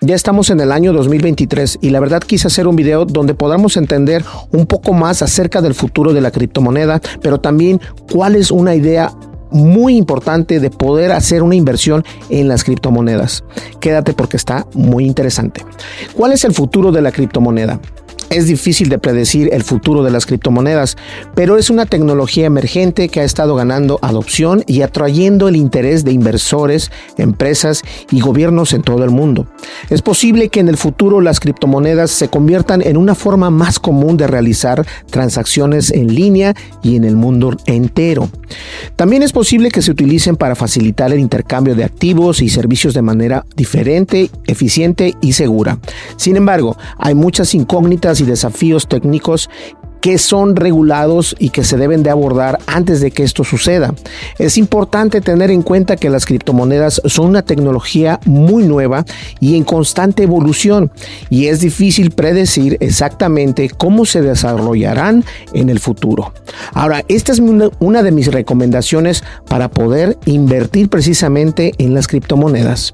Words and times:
Ya 0.00 0.14
estamos 0.14 0.50
en 0.50 0.60
el 0.60 0.70
año 0.70 0.92
2023 0.92 1.78
y 1.80 1.90
la 1.90 1.98
verdad 1.98 2.22
quise 2.22 2.48
hacer 2.48 2.66
un 2.66 2.76
video 2.76 3.06
donde 3.06 3.34
podamos 3.34 3.78
entender 3.78 4.22
un 4.52 4.66
poco 4.66 4.92
más 4.92 5.22
acerca 5.22 5.62
del 5.62 5.74
futuro 5.74 6.12
de 6.12 6.20
la 6.20 6.30
criptomoneda, 6.30 7.00
pero 7.22 7.40
también 7.40 7.80
cuál 8.12 8.36
es 8.36 8.50
una 8.50 8.74
idea 8.74 9.12
muy 9.50 9.96
importante 9.96 10.60
de 10.60 10.68
poder 10.68 11.12
hacer 11.12 11.42
una 11.42 11.54
inversión 11.54 12.04
en 12.28 12.48
las 12.48 12.64
criptomonedas. 12.64 13.44
Quédate 13.80 14.12
porque 14.12 14.36
está 14.36 14.66
muy 14.74 15.06
interesante. 15.06 15.64
¿Cuál 16.14 16.32
es 16.32 16.44
el 16.44 16.52
futuro 16.52 16.92
de 16.92 17.00
la 17.00 17.12
criptomoneda? 17.12 17.80
Es 18.34 18.48
difícil 18.48 18.88
de 18.88 18.98
predecir 18.98 19.50
el 19.52 19.62
futuro 19.62 20.02
de 20.02 20.10
las 20.10 20.26
criptomonedas, 20.26 20.96
pero 21.36 21.56
es 21.56 21.70
una 21.70 21.86
tecnología 21.86 22.46
emergente 22.46 23.08
que 23.08 23.20
ha 23.20 23.22
estado 23.22 23.54
ganando 23.54 24.00
adopción 24.02 24.64
y 24.66 24.82
atrayendo 24.82 25.46
el 25.46 25.54
interés 25.54 26.02
de 26.04 26.10
inversores, 26.10 26.90
empresas 27.16 27.82
y 28.10 28.18
gobiernos 28.18 28.72
en 28.72 28.82
todo 28.82 29.04
el 29.04 29.10
mundo. 29.10 29.46
Es 29.88 30.02
posible 30.02 30.48
que 30.48 30.58
en 30.58 30.68
el 30.68 30.76
futuro 30.76 31.20
las 31.20 31.38
criptomonedas 31.38 32.10
se 32.10 32.26
conviertan 32.26 32.82
en 32.82 32.96
una 32.96 33.14
forma 33.14 33.50
más 33.50 33.78
común 33.78 34.16
de 34.16 34.26
realizar 34.26 34.84
transacciones 35.10 35.92
en 35.92 36.12
línea 36.12 36.56
y 36.82 36.96
en 36.96 37.04
el 37.04 37.14
mundo 37.14 37.56
entero. 37.66 38.28
También 38.96 39.22
es 39.22 39.32
posible 39.32 39.70
que 39.70 39.80
se 39.80 39.92
utilicen 39.92 40.34
para 40.34 40.56
facilitar 40.56 41.12
el 41.12 41.20
intercambio 41.20 41.76
de 41.76 41.84
activos 41.84 42.42
y 42.42 42.48
servicios 42.48 42.94
de 42.94 43.02
manera 43.02 43.46
diferente, 43.54 44.28
eficiente 44.48 45.14
y 45.20 45.34
segura. 45.34 45.78
Sin 46.16 46.36
embargo, 46.36 46.76
hay 46.98 47.14
muchas 47.14 47.54
incógnitas 47.54 48.20
y 48.20 48.23
desafíos 48.26 48.88
técnicos 48.88 49.48
que 50.04 50.18
son 50.18 50.54
regulados 50.54 51.34
y 51.38 51.48
que 51.48 51.64
se 51.64 51.78
deben 51.78 52.02
de 52.02 52.10
abordar 52.10 52.58
antes 52.66 53.00
de 53.00 53.10
que 53.10 53.22
esto 53.22 53.42
suceda. 53.42 53.94
Es 54.38 54.58
importante 54.58 55.22
tener 55.22 55.50
en 55.50 55.62
cuenta 55.62 55.96
que 55.96 56.10
las 56.10 56.26
criptomonedas 56.26 57.00
son 57.06 57.28
una 57.28 57.40
tecnología 57.40 58.20
muy 58.26 58.64
nueva 58.64 59.06
y 59.40 59.56
en 59.56 59.64
constante 59.64 60.24
evolución 60.24 60.92
y 61.30 61.46
es 61.46 61.60
difícil 61.60 62.10
predecir 62.10 62.76
exactamente 62.80 63.70
cómo 63.70 64.04
se 64.04 64.20
desarrollarán 64.20 65.24
en 65.54 65.70
el 65.70 65.80
futuro. 65.80 66.34
Ahora, 66.74 67.02
esta 67.08 67.32
es 67.32 67.40
una 67.78 68.02
de 68.02 68.12
mis 68.12 68.30
recomendaciones 68.30 69.24
para 69.48 69.70
poder 69.70 70.18
invertir 70.26 70.90
precisamente 70.90 71.72
en 71.78 71.94
las 71.94 72.08
criptomonedas. 72.08 72.92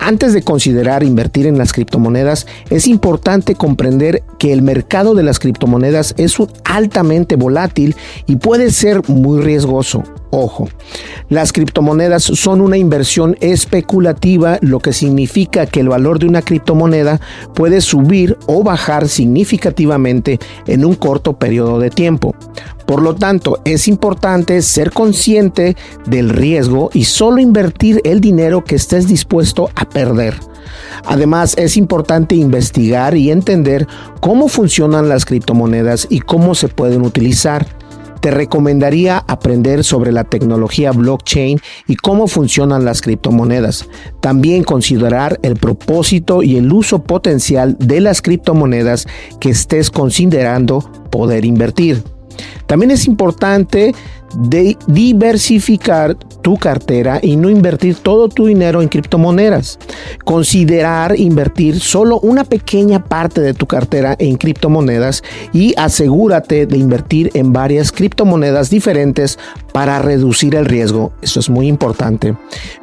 Antes 0.00 0.32
de 0.32 0.42
considerar 0.42 1.02
invertir 1.02 1.46
en 1.46 1.58
las 1.58 1.72
criptomonedas, 1.72 2.46
es 2.70 2.86
importante 2.86 3.54
comprender 3.54 4.22
que 4.38 4.52
el 4.52 4.62
mercado 4.62 5.14
de 5.14 5.22
las 5.22 5.38
criptomonedas 5.38 6.14
es 6.16 6.36
altamente 6.64 7.36
volátil 7.36 7.96
y 8.26 8.36
puede 8.36 8.70
ser 8.70 9.08
muy 9.08 9.42
riesgoso. 9.42 10.02
Ojo, 10.30 10.68
las 11.30 11.52
criptomonedas 11.52 12.22
son 12.22 12.60
una 12.60 12.76
inversión 12.76 13.36
especulativa, 13.40 14.58
lo 14.60 14.78
que 14.78 14.92
significa 14.92 15.64
que 15.64 15.80
el 15.80 15.88
valor 15.88 16.18
de 16.18 16.26
una 16.26 16.42
criptomoneda 16.42 17.18
puede 17.54 17.80
subir 17.80 18.36
o 18.46 18.62
bajar 18.62 19.08
significativamente 19.08 20.38
en 20.66 20.84
un 20.84 20.94
corto 20.94 21.38
periodo 21.38 21.80
de 21.80 21.88
tiempo. 21.88 22.34
Por 22.88 23.02
lo 23.02 23.14
tanto, 23.14 23.60
es 23.66 23.86
importante 23.86 24.62
ser 24.62 24.92
consciente 24.92 25.76
del 26.06 26.30
riesgo 26.30 26.88
y 26.94 27.04
solo 27.04 27.38
invertir 27.38 28.00
el 28.02 28.22
dinero 28.22 28.64
que 28.64 28.76
estés 28.76 29.06
dispuesto 29.06 29.68
a 29.74 29.86
perder. 29.86 30.40
Además, 31.04 31.54
es 31.58 31.76
importante 31.76 32.34
investigar 32.34 33.14
y 33.14 33.30
entender 33.30 33.86
cómo 34.22 34.48
funcionan 34.48 35.10
las 35.10 35.26
criptomonedas 35.26 36.06
y 36.08 36.20
cómo 36.20 36.54
se 36.54 36.68
pueden 36.68 37.02
utilizar. 37.02 37.66
Te 38.22 38.30
recomendaría 38.30 39.18
aprender 39.18 39.84
sobre 39.84 40.10
la 40.10 40.24
tecnología 40.24 40.90
blockchain 40.92 41.60
y 41.88 41.96
cómo 41.96 42.26
funcionan 42.26 42.86
las 42.86 43.02
criptomonedas. 43.02 43.86
También 44.20 44.64
considerar 44.64 45.38
el 45.42 45.56
propósito 45.56 46.42
y 46.42 46.56
el 46.56 46.72
uso 46.72 47.02
potencial 47.02 47.76
de 47.78 48.00
las 48.00 48.22
criptomonedas 48.22 49.06
que 49.40 49.50
estés 49.50 49.90
considerando 49.90 50.80
poder 51.10 51.44
invertir. 51.44 52.02
También 52.68 52.90
es 52.90 53.06
importante 53.06 53.94
diversificar 54.86 56.14
tu 56.42 56.58
cartera 56.58 57.18
y 57.22 57.36
no 57.36 57.48
invertir 57.48 57.96
todo 57.96 58.28
tu 58.28 58.44
dinero 58.46 58.82
en 58.82 58.88
criptomonedas. 58.88 59.78
Considerar 60.24 61.18
invertir 61.18 61.80
solo 61.80 62.20
una 62.20 62.44
pequeña 62.44 63.02
parte 63.02 63.40
de 63.40 63.54
tu 63.54 63.66
cartera 63.66 64.14
en 64.18 64.36
criptomonedas 64.36 65.24
y 65.54 65.74
asegúrate 65.78 66.66
de 66.66 66.76
invertir 66.76 67.30
en 67.32 67.54
varias 67.54 67.90
criptomonedas 67.90 68.68
diferentes 68.68 69.38
para 69.78 70.00
reducir 70.00 70.56
el 70.56 70.64
riesgo. 70.64 71.12
Eso 71.22 71.38
es 71.38 71.48
muy 71.48 71.68
importante. 71.68 72.34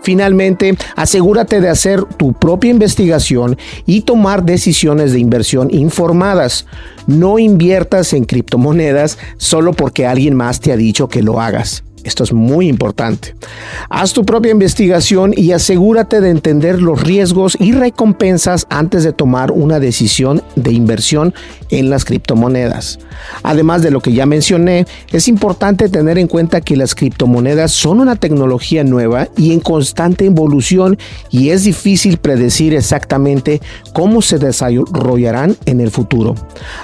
Finalmente, 0.01 0.77
asegúrate 0.95 1.59
de 1.59 1.67
hacer 1.67 2.05
tu 2.05 2.31
propia 2.31 2.71
investigación 2.71 3.57
y 3.85 4.03
tomar 4.03 4.45
decisiones 4.45 5.11
de 5.11 5.19
inversión 5.19 5.67
informadas. 5.71 6.67
No 7.05 7.37
inviertas 7.37 8.13
en 8.13 8.23
criptomonedas 8.23 9.17
solo 9.35 9.73
porque 9.73 10.07
alguien 10.07 10.35
más 10.35 10.61
te 10.61 10.71
ha 10.71 10.77
dicho 10.77 11.09
que 11.09 11.21
lo 11.21 11.41
hagas. 11.41 11.83
Esto 12.05 12.23
es 12.23 12.31
muy 12.31 12.69
importante. 12.69 13.35
Haz 13.89 14.13
tu 14.13 14.25
propia 14.25 14.51
investigación 14.51 15.33
y 15.35 15.51
asegúrate 15.53 16.21
de 16.21 16.29
entender 16.29 16.79
los 16.79 17.01
riesgos 17.01 17.57
y 17.59 17.71
recompensas 17.71 18.67
antes 18.69 19.03
de 19.03 19.11
tomar 19.11 19.51
una 19.51 19.79
decisión 19.79 20.43
de 20.55 20.71
inversión 20.71 21.33
en 21.71 21.89
las 21.89 22.05
criptomonedas. 22.05 22.99
Además 23.41 23.81
de 23.81 23.89
lo 23.89 24.01
que 24.01 24.13
ya 24.13 24.27
mencioné, 24.27 24.85
es 25.11 25.27
importante 25.27 25.89
tener 25.89 26.19
en 26.19 26.27
cuenta 26.27 26.61
que 26.61 26.75
las 26.75 26.93
criptomonedas 26.93 27.71
son 27.71 27.99
una 27.99 28.15
tecnología 28.15 28.83
nueva 28.83 29.27
y 29.35 29.51
en 29.51 29.59
constante 29.59 30.25
evolución 30.25 30.99
y 31.31 31.49
es 31.49 31.63
difícil 31.63 32.17
predecir 32.17 32.75
exactamente 32.75 33.61
cómo 33.93 34.21
se 34.21 34.37
desarrollarán 34.37 35.57
en 35.65 35.81
el 35.81 35.89
futuro. 35.89 36.35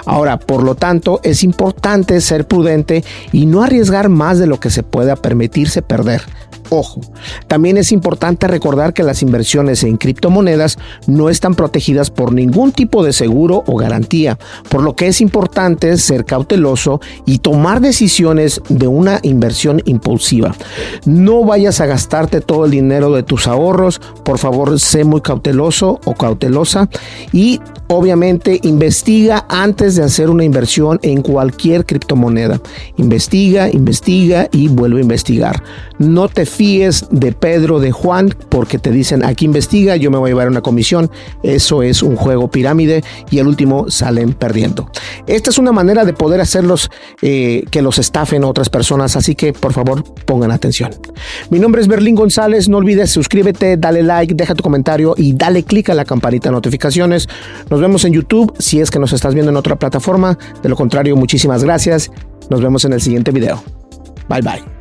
Ahora, 0.06 0.39
por 0.39 0.63
lo 0.63 0.74
tanto, 0.74 1.19
es 1.24 1.44
importante 1.44 2.19
ser 2.21 2.47
prudente 2.47 3.03
y 3.31 3.45
no 3.45 3.62
arriesgar 3.62 4.09
más 4.09 4.39
de 4.39 4.47
lo 4.47 4.59
que 4.59 4.71
se 4.71 4.81
puede 4.81 5.10
permitirse 5.15 5.81
perder. 5.81 6.21
Ojo, 6.73 7.01
también 7.47 7.75
es 7.75 7.91
importante 7.91 8.47
recordar 8.47 8.93
que 8.93 9.03
las 9.03 9.21
inversiones 9.21 9.83
en 9.83 9.97
criptomonedas 9.97 10.77
no 11.05 11.27
están 11.27 11.53
protegidas 11.53 12.09
por 12.09 12.31
ningún 12.31 12.71
tipo 12.71 13.03
de 13.03 13.11
seguro 13.11 13.65
o 13.67 13.75
garantía, 13.75 14.39
por 14.69 14.81
lo 14.81 14.95
que 14.95 15.07
es 15.07 15.19
importante 15.19 15.97
ser 15.97 16.23
cauteloso 16.23 17.01
y 17.25 17.39
tomar 17.39 17.81
decisiones 17.81 18.61
de 18.69 18.87
una 18.87 19.19
inversión 19.23 19.81
impulsiva. 19.83 20.55
No 21.03 21.43
vayas 21.43 21.81
a 21.81 21.87
gastarte 21.87 22.39
todo 22.39 22.63
el 22.63 22.71
dinero 22.71 23.11
de 23.11 23.23
tus 23.23 23.47
ahorros, 23.47 23.99
por 24.23 24.37
favor 24.37 24.79
sé 24.79 25.03
muy 25.03 25.19
cauteloso 25.19 25.99
o 26.05 26.13
cautelosa 26.13 26.87
y 27.33 27.59
obviamente 27.87 28.61
investiga 28.63 29.45
antes 29.49 29.95
de 29.97 30.03
hacer 30.03 30.29
una 30.29 30.45
inversión 30.45 30.99
en 31.01 31.21
cualquier 31.21 31.85
criptomoneda. 31.85 32.61
Investiga, 32.95 33.69
investiga 33.69 34.47
y 34.53 34.69
vuelve 34.69 35.00
investigar. 35.01 35.63
No 36.00 36.27
te 36.27 36.45
fíes 36.45 37.06
de 37.12 37.31
Pedro, 37.31 37.80
de 37.80 37.92
Juan, 37.92 38.33
porque 38.50 38.80
te 38.80 38.92
dicen 38.92 39.24
aquí 39.25 39.45
investiga, 39.45 39.95
yo 39.95 40.12
me 40.12 40.18
voy 40.18 40.30
a 40.30 40.31
llevar 40.31 40.48
una 40.48 40.62
comisión. 40.62 41.09
Eso 41.44 41.83
es 41.83 42.03
un 42.03 42.15
juego 42.15 42.50
pirámide 42.50 43.03
y 43.30 43.39
el 43.39 43.48
último 43.48 43.89
salen 43.89 44.33
perdiendo. 44.33 44.89
Esta 45.27 45.50
es 45.50 45.57
una 45.57 45.71
manera 45.71 46.06
de 46.06 46.13
poder 46.13 46.42
hacerlos 46.42 46.89
eh, 47.21 47.63
que 47.71 47.81
los 47.81 48.00
estafen 48.00 48.44
otras 48.44 48.69
personas, 48.69 49.15
así 49.15 49.36
que 49.36 49.53
por 49.53 49.74
favor 49.74 50.03
pongan 50.25 50.51
atención. 50.51 50.92
Mi 51.50 51.59
nombre 51.59 51.81
es 51.81 51.88
Berlín 51.88 52.15
González, 52.15 52.69
no 52.69 52.77
olvides 52.77 53.12
suscríbete, 53.12 53.77
dale 53.77 54.03
like, 54.03 54.33
deja 54.33 54.56
tu 54.56 54.63
comentario 54.63 55.13
y 55.18 55.33
dale 55.33 55.63
click 55.63 55.89
a 55.89 55.94
la 55.94 56.06
campanita 56.06 56.50
de 56.50 56.53
notificaciones. 56.53 57.27
Nos 57.69 57.81
vemos 57.81 58.06
en 58.06 58.13
YouTube 58.13 58.53
si 58.59 58.80
es 58.80 58.92
que 58.92 59.00
nos 59.00 59.13
estás 59.13 59.33
viendo 59.33 59.51
en 59.51 59.57
otra 59.57 59.77
plataforma. 59.77 60.38
De 60.62 60.69
lo 60.69 60.75
contrario, 60.75 61.15
muchísimas 61.15 61.63
gracias. 61.63 62.12
Nos 62.50 62.62
vemos 62.62 62.86
en 62.86 62.94
el 62.94 63.01
siguiente 63.01 63.31
video. 63.31 63.63
Bye 64.27 64.42
bye. 64.42 64.80